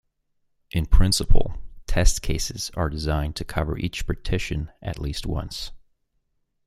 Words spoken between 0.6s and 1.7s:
In principle,